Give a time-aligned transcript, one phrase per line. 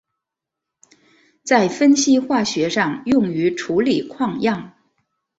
[1.43, 4.73] 在分析化学上用于处理矿样。